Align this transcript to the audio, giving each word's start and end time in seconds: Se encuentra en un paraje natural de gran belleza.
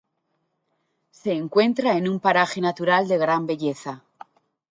Se 1.11 1.31
encuentra 1.33 1.95
en 1.95 2.09
un 2.09 2.19
paraje 2.19 2.59
natural 2.59 3.07
de 3.07 3.19
gran 3.19 3.45
belleza. 3.45 4.03